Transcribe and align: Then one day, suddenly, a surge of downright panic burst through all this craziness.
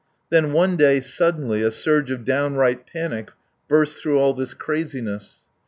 Then 0.31 0.51
one 0.51 0.77
day, 0.77 0.99
suddenly, 0.99 1.61
a 1.61 1.69
surge 1.69 2.09
of 2.09 2.25
downright 2.25 2.87
panic 2.87 3.29
burst 3.67 4.01
through 4.01 4.17
all 4.17 4.33
this 4.33 4.55
craziness. 4.55 5.41